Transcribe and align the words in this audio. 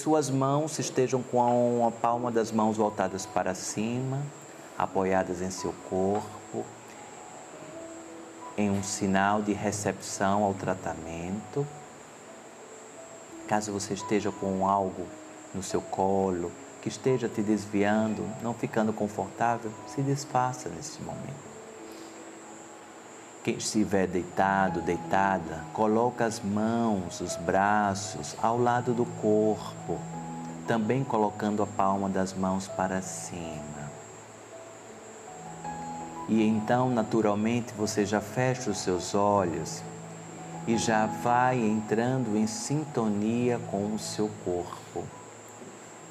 Suas 0.00 0.30
mãos 0.30 0.78
estejam 0.78 1.22
com 1.22 1.86
a 1.86 1.90
palma 1.90 2.30
das 2.30 2.50
mãos 2.50 2.78
voltadas 2.78 3.26
para 3.26 3.54
cima, 3.54 4.22
apoiadas 4.78 5.42
em 5.42 5.50
seu 5.50 5.74
corpo, 5.90 6.64
em 8.56 8.70
um 8.70 8.82
sinal 8.82 9.42
de 9.42 9.52
recepção 9.52 10.42
ao 10.42 10.54
tratamento. 10.54 11.66
Caso 13.46 13.72
você 13.72 13.92
esteja 13.92 14.32
com 14.32 14.66
algo 14.66 15.06
no 15.54 15.62
seu 15.62 15.82
colo 15.82 16.50
que 16.80 16.88
esteja 16.88 17.28
te 17.28 17.42
desviando, 17.42 18.26
não 18.42 18.54
ficando 18.54 18.94
confortável, 18.94 19.70
se 19.86 20.00
desfaça 20.00 20.70
nesse 20.70 21.02
momento. 21.02 21.49
Quem 23.42 23.56
estiver 23.56 24.06
deitado, 24.06 24.82
deitada, 24.82 25.64
coloca 25.72 26.26
as 26.26 26.40
mãos, 26.40 27.22
os 27.22 27.36
braços 27.36 28.36
ao 28.42 28.58
lado 28.58 28.92
do 28.92 29.06
corpo, 29.06 29.98
também 30.66 31.02
colocando 31.02 31.62
a 31.62 31.66
palma 31.66 32.06
das 32.10 32.34
mãos 32.34 32.68
para 32.68 33.00
cima. 33.00 33.90
E 36.28 36.46
então, 36.46 36.90
naturalmente, 36.90 37.72
você 37.72 38.04
já 38.04 38.20
fecha 38.20 38.70
os 38.70 38.78
seus 38.78 39.14
olhos 39.14 39.82
e 40.66 40.76
já 40.76 41.06
vai 41.06 41.58
entrando 41.58 42.36
em 42.36 42.46
sintonia 42.46 43.58
com 43.70 43.94
o 43.94 43.98
seu 43.98 44.30
corpo, 44.44 45.02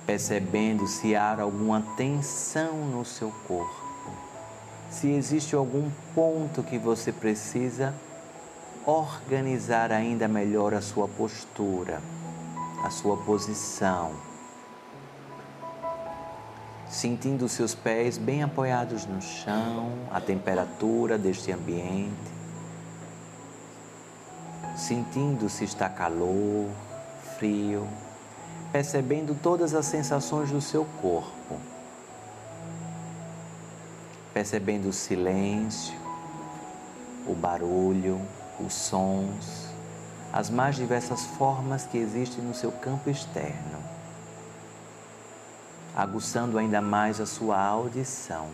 percebendo 0.04 0.88
se 0.88 1.16
há 1.16 1.40
alguma 1.40 1.84
tensão 1.96 2.74
no 2.88 3.06
seu 3.06 3.32
corpo 3.48 3.89
se 4.90 5.08
existe 5.08 5.56
algum 5.56 5.90
ponto 6.16 6.64
que 6.64 6.78
você 6.78 7.12
precisa 7.12 7.94
organizar 8.86 9.92
ainda 9.92 10.28
melhor 10.28 10.74
a 10.74 10.82
sua 10.82 11.08
postura, 11.08 12.02
a 12.84 12.90
sua 12.90 13.16
posição. 13.18 14.12
Sentindo 16.88 17.48
seus 17.48 17.76
pés 17.76 18.18
bem 18.18 18.42
apoiados 18.42 19.06
no 19.06 19.22
chão, 19.22 19.92
a 20.12 20.20
temperatura 20.20 21.20
deste 21.20 21.52
ambiente. 21.52 22.40
Sentindo 24.76 25.50
se 25.50 25.66
está 25.66 25.88
calor, 25.88 26.68
frio, 27.38 27.88
percebendo 28.72 29.36
todas 29.36 29.76
as 29.76 29.86
sensações 29.86 30.50
do 30.50 30.62
seu 30.62 30.84
corpo 31.00 31.69
percebendo 34.40 34.88
o 34.88 34.94
silêncio, 34.94 36.00
o 37.28 37.34
barulho, 37.34 38.22
os 38.58 38.74
sons, 38.74 39.68
as 40.32 40.50
mais 40.50 40.78
diversas 40.78 41.26
formas 41.38 41.86
que 41.86 41.98
existem 41.98 42.42
no 42.42 42.54
seu 42.54 42.72
campo 42.72 43.10
externo, 43.10 43.84
aguçando 45.94 46.58
ainda 46.58 46.80
mais 46.80 47.20
a 47.20 47.26
sua 47.26 47.60
audição, 47.60 48.48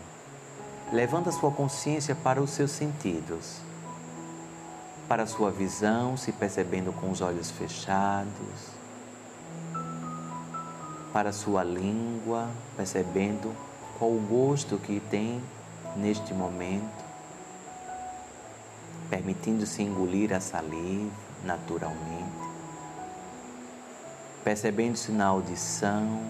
levando 0.92 1.28
a 1.28 1.32
sua 1.32 1.52
consciência 1.52 2.16
para 2.16 2.42
os 2.42 2.50
seus 2.50 2.72
sentidos, 2.72 3.60
para 5.06 5.22
a 5.22 5.26
sua 5.28 5.52
visão, 5.52 6.16
se 6.16 6.32
percebendo 6.32 6.92
com 6.92 7.12
os 7.12 7.20
olhos 7.20 7.48
fechados, 7.48 8.72
para 11.12 11.28
a 11.28 11.32
sua 11.32 11.62
língua, 11.62 12.48
percebendo 12.76 13.54
qual 14.00 14.10
o 14.10 14.18
gosto 14.18 14.78
que 14.78 14.98
tem 14.98 15.40
neste 15.96 16.34
momento, 16.34 17.04
permitindo-se 19.08 19.82
engolir 19.82 20.32
a 20.32 20.40
saliva 20.40 21.26
naturalmente, 21.44 22.46
percebendo-se 24.44 25.12
na 25.12 25.26
audição, 25.26 26.20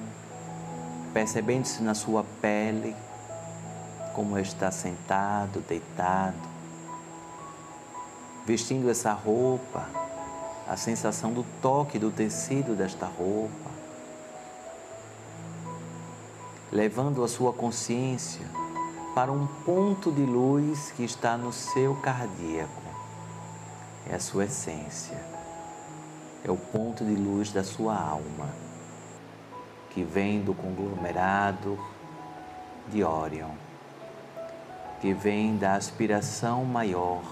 percebendo-se 1.13 1.83
na 1.83 1.95
sua 1.95 2.25
pele, 2.41 2.95
como 4.15 4.39
está 4.39 4.71
sentado, 4.71 5.61
deitado, 5.61 6.37
vestindo 8.47 8.91
essa 8.91 9.13
roupa, 9.13 9.89
a 10.69 10.77
sensação 10.77 11.33
do 11.33 11.45
toque 11.61 11.99
do 11.99 12.11
tecido 12.11 12.75
desta 12.75 13.07
roupa, 13.07 13.71
levando 16.73 17.23
a 17.23 17.29
sua 17.29 17.53
consciência 17.53 18.47
para 19.17 19.33
um 19.33 19.47
ponto 19.47 20.13
de 20.13 20.27
luz 20.27 20.93
que 20.95 21.03
está 21.03 21.39
no 21.39 21.51
seu 21.51 21.95
cardíaco. 22.03 22.83
É 24.07 24.15
a 24.15 24.21
sua 24.21 24.45
essência. 24.45 25.17
É 26.45 26.51
o 26.51 26.57
ponto 26.59 27.03
de 27.03 27.15
luz 27.15 27.51
da 27.51 27.65
sua 27.65 27.99
alma, 27.99 28.51
que 29.89 30.05
vem 30.05 30.43
do 30.43 30.53
conglomerado 30.53 31.79
de 32.89 33.03
Órion, 33.03 33.53
que 35.01 35.15
vem 35.15 35.57
da 35.57 35.77
aspiração 35.77 36.67
maior, 36.67 37.23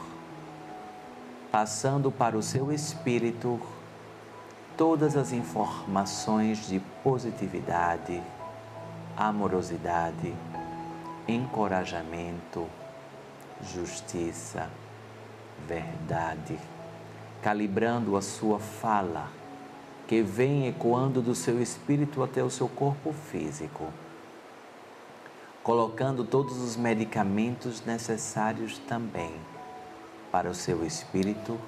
passando 1.53 2.11
para 2.11 2.35
o 2.35 2.43
seu 2.43 2.73
espírito 2.73 3.61
todas 4.75 5.19
as 5.19 5.33
informações 5.33 6.67
de 6.67 6.81
positividade, 7.03 8.23
amorosidade, 9.19 10.35
encorajamento, 11.27 12.69
justiça, 13.63 14.69
verdade, 15.67 16.59
calibrando 17.43 18.17
a 18.17 18.23
sua 18.23 18.59
fala, 18.59 19.31
que 20.07 20.23
vem 20.23 20.67
ecoando 20.67 21.23
do 21.23 21.35
seu 21.35 21.63
espírito 21.63 22.23
até 22.23 22.43
o 22.43 22.51
seu 22.51 22.69
corpo 22.69 23.13
físico, 23.13 23.87
colocando 25.63 26.25
todos 26.25 26.59
os 26.59 26.77
medicamentos 26.77 27.85
necessários 27.87 28.79
também 28.79 29.33
para 30.31 30.51
o 30.51 30.55
seu 30.55 30.85
espírito, 30.85 31.59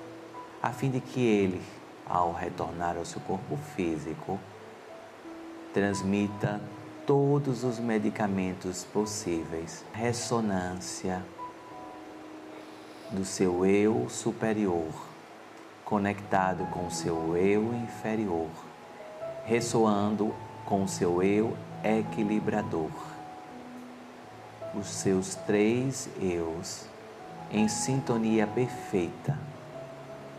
a 0.63 0.71
fim 0.71 0.91
de 0.91 1.01
que 1.01 1.21
ele, 1.21 1.63
ao 2.07 2.33
retornar 2.33 2.97
ao 2.99 3.07
seu 3.07 3.21
corpo 3.23 3.57
físico, 3.75 4.39
transmita 5.73 6.61
todos 7.07 7.63
os 7.63 7.79
medicamentos 7.79 8.85
possíveis. 8.85 9.85
Ressonância 9.93 11.23
do 13.11 13.25
seu 13.25 13.65
eu 13.65 14.09
superior, 14.11 14.93
conectado 15.85 16.67
com 16.73 16.87
o 16.87 16.91
seu 16.91 17.37
eu 17.37 17.73
inferior, 17.73 18.51
ressoando 19.45 20.35
com 20.65 20.83
o 20.83 20.89
seu 20.89 21.23
eu 21.23 21.57
equilibrador. 21.85 22.91
Os 24.75 24.89
seus 24.89 25.37
três 25.37 26.09
eus 26.21 26.87
em 27.53 27.69
sintonia 27.69 28.47
perfeita, 28.47 29.39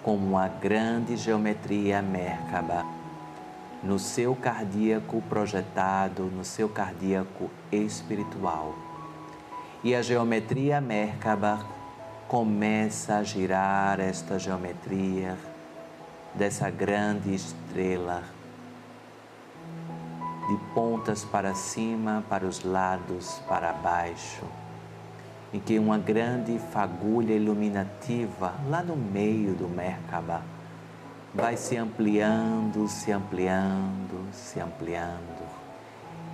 como 0.03 0.28
uma 0.28 0.49
grande 0.49 1.16
geometria 1.16 2.01
Merkaba 2.01 2.97
no 3.84 4.00
seu 4.00 4.36
cardíaco 4.36 5.22
projetado, 5.30 6.24
no 6.24 6.44
seu 6.44 6.68
cardíaco 6.68 7.50
espiritual. 7.72 8.76
E 9.84 9.94
a 9.94 10.02
geometria 10.02 10.82
Merkaba 10.82 11.66
começa 12.28 13.18
a 13.18 13.24
girar 13.24 14.00
esta 14.00 14.40
geometria 14.40 15.38
dessa 16.34 16.70
grande 16.70 17.34
estrela 17.34 18.24
de 20.47 20.58
pontas 20.73 21.23
para 21.26 21.53
cima, 21.53 22.23
para 22.30 22.46
os 22.46 22.64
lados, 22.64 23.41
para 23.47 23.73
baixo, 23.73 24.46
em 25.53 25.59
que 25.59 25.78
uma 25.78 25.97
grande 25.97 26.58
fagulha 26.72 27.34
iluminativa 27.34 28.56
lá 28.70 28.82
no 28.82 28.96
meio 28.96 29.53
do 29.53 29.68
Merkaba 29.68 30.57
vai 31.37 31.55
se 31.55 31.78
ampliando, 31.78 32.87
se 32.87 33.11
ampliando, 33.11 34.28
se 34.34 34.59
ampliando, 34.59 35.47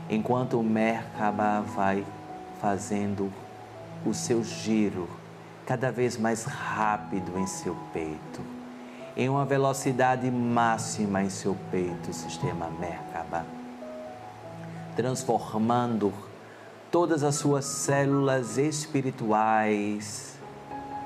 enquanto 0.10 0.58
o 0.58 0.64
Merkaba 0.64 1.60
vai 1.60 2.06
fazendo 2.62 3.30
o 4.06 4.14
seu 4.14 4.42
giro 4.46 5.10
cada 5.66 5.92
vez 5.92 6.18
mais 6.18 6.46
rápido 6.46 7.38
em 7.38 7.46
seu 7.46 7.76
peito, 7.92 8.40
em 9.18 9.28
uma 9.28 9.44
velocidade 9.44 10.32
máxima 10.32 11.22
em 11.22 11.30
seu 11.30 11.58
peito, 11.70 12.12
o 12.12 12.14
sistema 12.14 12.70
Merkaba, 12.80 13.46
transformando 14.96 16.14
todas 16.90 17.24
as 17.24 17.36
suas 17.36 17.66
células 17.66 18.58
espirituais, 18.58 20.40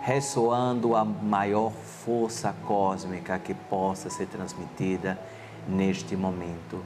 ressoando 0.04 0.96
a 0.96 1.04
maior 1.04 1.74
força 2.08 2.56
cósmica 2.66 3.38
que 3.38 3.54
possa 3.54 4.10
ser 4.10 4.28
transmitida 4.28 5.20
neste 5.68 6.16
momento. 6.16 6.82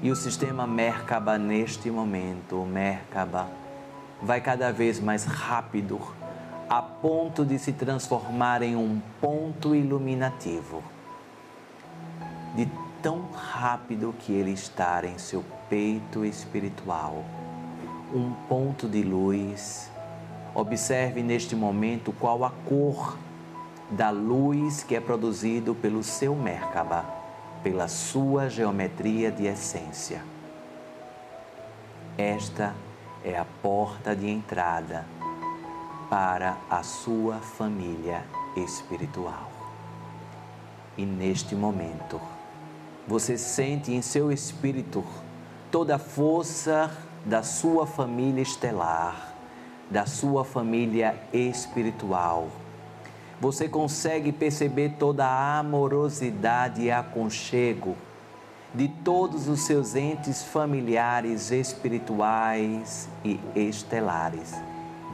E 0.00 0.08
o 0.08 0.14
sistema 0.14 0.68
Merkaba, 0.68 1.36
neste 1.36 1.90
momento, 1.90 2.64
Merkaba, 2.64 3.48
vai 4.22 4.40
cada 4.40 4.70
vez 4.70 5.00
mais 5.00 5.24
rápido, 5.24 6.00
a 6.68 6.80
ponto 6.80 7.44
de 7.44 7.58
se 7.58 7.72
transformar 7.72 8.62
em 8.62 8.76
um 8.76 9.02
ponto 9.20 9.74
iluminativo. 9.74 10.80
De 12.54 12.70
tão 13.02 13.32
rápido 13.32 14.14
que 14.20 14.32
ele 14.32 14.52
está 14.52 15.04
em 15.04 15.18
seu 15.18 15.44
peito 15.68 16.24
espiritual. 16.24 17.24
Um 18.14 18.30
ponto 18.48 18.86
de 18.86 19.02
luz. 19.02 19.90
Observe 20.54 21.20
neste 21.20 21.56
momento 21.56 22.12
qual 22.12 22.44
a 22.44 22.50
cor 22.64 23.25
da 23.90 24.10
luz 24.10 24.82
que 24.82 24.96
é 24.96 25.00
produzido 25.00 25.74
pelo 25.74 26.02
seu 26.02 26.34
Merkaba, 26.34 27.04
pela 27.62 27.88
sua 27.88 28.48
geometria 28.48 29.30
de 29.30 29.46
essência. 29.46 30.22
Esta 32.18 32.74
é 33.24 33.36
a 33.36 33.44
porta 33.62 34.14
de 34.14 34.28
entrada 34.28 35.04
para 36.08 36.56
a 36.70 36.82
sua 36.82 37.36
família 37.36 38.24
espiritual. 38.56 39.50
E 40.96 41.04
neste 41.04 41.54
momento, 41.54 42.20
você 43.06 43.36
sente 43.36 43.92
em 43.92 44.00
seu 44.00 44.32
espírito 44.32 45.04
toda 45.70 45.96
a 45.96 45.98
força 45.98 46.90
da 47.24 47.42
sua 47.42 47.86
família 47.86 48.42
estelar, 48.42 49.34
da 49.90 50.06
sua 50.06 50.44
família 50.44 51.20
espiritual. 51.32 52.48
Você 53.40 53.68
consegue 53.68 54.32
perceber 54.32 54.94
toda 54.98 55.26
a 55.26 55.58
amorosidade 55.58 56.82
e 56.82 56.90
aconchego 56.90 57.96
de 58.74 58.88
todos 58.88 59.46
os 59.48 59.60
seus 59.60 59.94
entes 59.94 60.42
familiares, 60.42 61.50
espirituais 61.50 63.08
e 63.24 63.38
estelares 63.54 64.54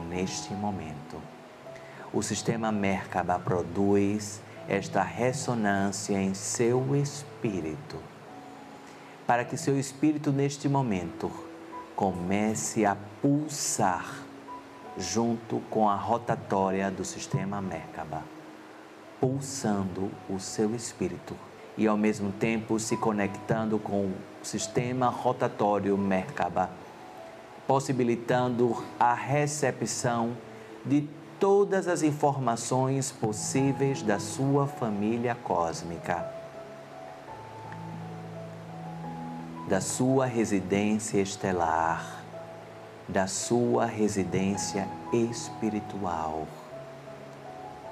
neste 0.09 0.53
momento. 0.53 1.17
O 2.13 2.21
sistema 2.21 2.71
Merkaba 2.71 3.39
produz 3.39 4.41
esta 4.69 5.03
ressonância 5.03 6.15
em 6.15 6.33
seu 6.33 6.95
espírito, 6.95 7.97
para 9.27 9.43
que 9.43 9.57
seu 9.57 9.77
espírito 9.77 10.31
neste 10.31 10.69
momento 10.69 11.29
comece 11.95 12.85
a 12.85 12.95
pulsar 13.21 14.23
junto 14.97 15.59
com 15.69 15.89
a 15.89 15.95
rotatória 15.95 16.89
do 16.91 17.03
sistema 17.03 17.61
Merkaba, 17.61 18.23
pulsando 19.19 20.11
o 20.29 20.39
seu 20.39 20.75
espírito 20.75 21.35
e 21.77 21.87
ao 21.87 21.97
mesmo 21.97 22.31
tempo 22.31 22.79
se 22.79 22.95
conectando 22.95 23.79
com 23.79 24.05
o 24.05 24.15
sistema 24.43 25.07
rotatório 25.09 25.97
Merkaba, 25.97 26.69
possibilitando 27.67 28.83
a 28.99 29.13
recepção 29.13 30.37
de 30.85 31.07
todas 31.39 31.87
as 31.87 32.03
informações 32.03 33.11
possíveis 33.11 34.01
da 34.01 34.19
sua 34.19 34.67
família 34.67 35.35
cósmica, 35.35 36.25
da 39.67 39.81
sua 39.81 40.25
residência 40.25 41.19
estelar, 41.19 42.22
da 43.13 43.27
sua 43.27 43.85
residência 43.85 44.87
espiritual. 45.13 46.47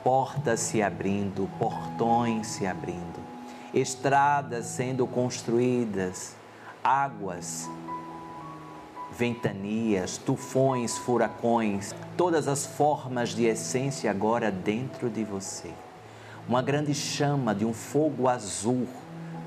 Portas 0.04 0.60
se 0.60 0.82
abrindo, 0.82 1.48
portões 1.60 2.48
se 2.48 2.66
abrindo, 2.66 3.20
estradas 3.72 4.66
sendo 4.66 5.06
construídas, 5.06 6.36
águas 6.84 7.70
ventanias, 9.16 10.18
tufões, 10.18 10.98
furacões, 10.98 11.94
todas 12.18 12.48
as 12.48 12.66
formas 12.66 13.30
de 13.30 13.46
essência 13.46 14.10
agora 14.10 14.50
dentro 14.50 15.08
de 15.08 15.24
você. 15.24 15.70
Uma 16.48 16.64
grande 16.64 16.96
chama 16.96 17.54
de 17.54 17.64
um 17.64 17.74
fogo 17.74 18.28
azul 18.28 18.88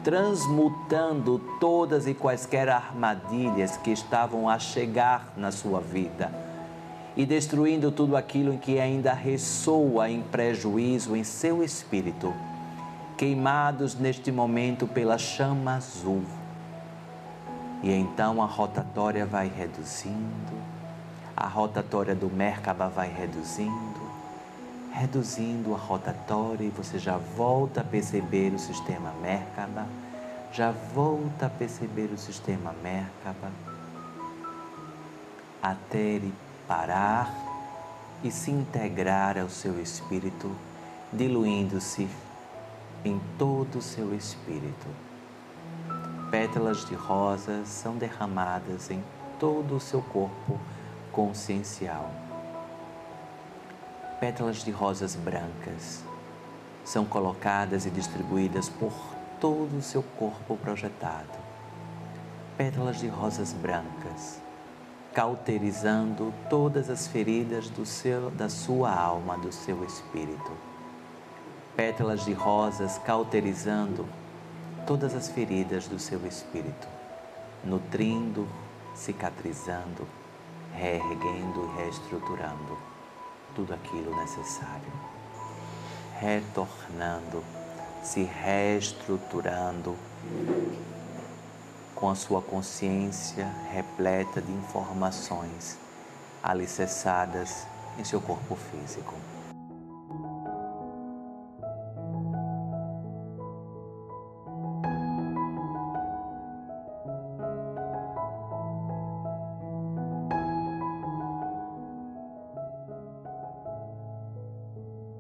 transmutando 0.04 1.40
todas 1.58 2.06
e 2.06 2.12
quaisquer 2.12 2.68
armadilhas 2.68 3.78
que 3.78 3.90
estavam 3.90 4.50
a 4.50 4.58
chegar 4.58 5.32
na 5.34 5.50
sua 5.50 5.80
vida 5.80 6.30
e 7.16 7.24
destruindo 7.24 7.90
tudo 7.90 8.14
aquilo 8.14 8.52
em 8.52 8.58
que 8.58 8.78
ainda 8.78 9.14
ressoa 9.14 10.10
em 10.10 10.20
prejuízo 10.20 11.16
em 11.16 11.24
seu 11.24 11.62
espírito, 11.62 12.34
queimados 13.16 13.94
neste 13.94 14.30
momento 14.30 14.86
pela 14.86 15.16
chama 15.16 15.76
azul. 15.76 16.22
E 17.82 17.90
então 17.90 18.42
a 18.42 18.46
rotatória 18.46 19.24
vai 19.24 19.48
reduzindo, 19.48 20.52
a 21.34 21.46
rotatória 21.46 22.14
do 22.14 22.28
Merkaba 22.28 22.88
vai 22.88 23.08
reduzindo, 23.08 24.03
reduzindo 24.94 25.75
a 25.75 25.76
rotatória 25.76 26.64
e 26.64 26.70
você 26.70 27.00
já 27.00 27.17
volta 27.17 27.81
a 27.81 27.85
perceber 27.85 28.55
o 28.55 28.58
sistema 28.61 29.12
Merkaba, 29.20 29.88
já 30.52 30.70
volta 30.70 31.46
a 31.46 31.50
perceber 31.50 32.11
o 32.12 32.17
sistema 32.17 32.73
Merkaba, 32.81 33.50
até 35.61 35.99
ele 35.99 36.32
parar 36.69 37.29
e 38.23 38.31
se 38.31 38.52
integrar 38.52 39.37
ao 39.37 39.49
seu 39.49 39.81
espírito, 39.82 40.55
diluindo-se 41.12 42.08
em 43.05 43.20
todo 43.37 43.79
o 43.79 43.82
seu 43.82 44.14
espírito. 44.14 44.87
Pétalas 46.31 46.87
de 46.87 46.94
rosas 46.94 47.67
são 47.67 47.97
derramadas 47.97 48.93
em 48.93 49.02
todo 49.40 49.75
o 49.75 49.81
seu 49.81 50.00
corpo 50.00 50.58
consciencial. 51.11 52.24
Pétalas 54.20 54.64
de 54.64 54.70
rosas 54.70 55.16
brancas 55.16 56.05
são 56.84 57.05
colocadas 57.05 57.84
e 57.84 57.90
distribuídas 57.90 58.69
por 58.69 58.93
todo 59.40 59.76
o 59.76 59.82
seu 59.82 60.02
corpo 60.02 60.56
projetado. 60.56 61.37
Pétalas 62.56 63.00
de 63.00 63.08
rosas 63.08 63.52
brancas, 63.52 64.40
cauterizando 65.12 66.32
todas 66.49 66.88
as 66.88 67.08
feridas 67.08 67.69
do 67.69 67.84
seu, 67.84 68.31
da 68.31 68.49
sua 68.49 68.94
alma, 68.94 69.37
do 69.37 69.50
seu 69.50 69.84
espírito. 69.84 70.52
Pétalas 71.75 72.25
de 72.25 72.32
rosas 72.32 72.99
cauterizando 72.99 74.06
todas 74.87 75.12
as 75.14 75.28
feridas 75.28 75.88
do 75.88 75.99
seu 75.99 76.25
espírito, 76.25 76.87
nutrindo, 77.64 78.47
cicatrizando, 78.94 80.06
reerguendo 80.73 81.68
e 81.73 81.83
reestruturando 81.83 82.93
tudo 83.54 83.73
aquilo 83.73 84.14
necessário, 84.16 84.92
retornando, 86.18 87.42
se 88.02 88.23
reestruturando 88.23 89.96
com 91.94 92.11
a 92.11 92.14
sua 92.14 92.42
consciência 92.42 93.50
repleta 93.70 94.42
de 94.42 94.52
informações 94.52 95.78
alicerçadas 96.42 97.66
em 97.99 98.04
seu 98.04 98.20
corpo 98.20 98.56
físico. 98.56 99.14